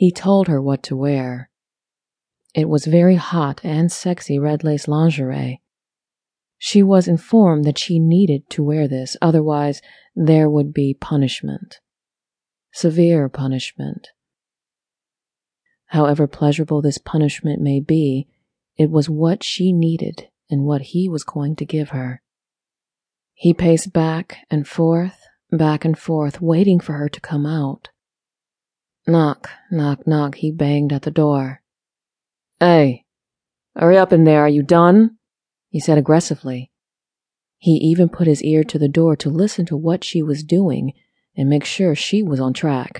He 0.00 0.10
told 0.10 0.48
her 0.48 0.62
what 0.62 0.82
to 0.84 0.96
wear. 0.96 1.50
It 2.54 2.70
was 2.70 2.86
very 2.86 3.16
hot 3.16 3.60
and 3.62 3.92
sexy 3.92 4.38
red 4.38 4.64
lace 4.64 4.88
lingerie. 4.88 5.60
She 6.56 6.82
was 6.82 7.06
informed 7.06 7.66
that 7.66 7.76
she 7.76 7.98
needed 7.98 8.48
to 8.48 8.64
wear 8.64 8.88
this, 8.88 9.18
otherwise, 9.20 9.82
there 10.16 10.48
would 10.48 10.72
be 10.72 10.96
punishment. 10.98 11.80
Severe 12.72 13.28
punishment. 13.28 14.08
However 15.88 16.26
pleasurable 16.26 16.80
this 16.80 16.96
punishment 16.96 17.60
may 17.60 17.78
be, 17.78 18.26
it 18.78 18.90
was 18.90 19.10
what 19.10 19.44
she 19.44 19.70
needed 19.70 20.28
and 20.48 20.64
what 20.64 20.80
he 20.80 21.10
was 21.10 21.24
going 21.24 21.56
to 21.56 21.66
give 21.66 21.90
her. 21.90 22.22
He 23.34 23.52
paced 23.52 23.92
back 23.92 24.46
and 24.50 24.66
forth, 24.66 25.20
back 25.52 25.84
and 25.84 25.98
forth, 25.98 26.40
waiting 26.40 26.80
for 26.80 26.94
her 26.94 27.10
to 27.10 27.20
come 27.20 27.44
out. 27.44 27.90
Knock, 29.06 29.50
knock, 29.70 30.06
knock, 30.06 30.36
he 30.36 30.50
banged 30.50 30.92
at 30.92 31.02
the 31.02 31.10
door. 31.10 31.62
Hey, 32.58 33.04
hurry 33.74 33.96
up 33.96 34.12
in 34.12 34.24
there, 34.24 34.42
are 34.42 34.48
you 34.48 34.62
done? 34.62 35.16
He 35.70 35.80
said 35.80 35.98
aggressively. 35.98 36.70
He 37.58 37.72
even 37.72 38.08
put 38.08 38.26
his 38.26 38.42
ear 38.42 38.64
to 38.64 38.78
the 38.78 38.88
door 38.88 39.16
to 39.16 39.30
listen 39.30 39.66
to 39.66 39.76
what 39.76 40.04
she 40.04 40.22
was 40.22 40.42
doing 40.42 40.92
and 41.36 41.48
make 41.48 41.64
sure 41.64 41.94
she 41.94 42.22
was 42.22 42.40
on 42.40 42.52
track. 42.52 42.98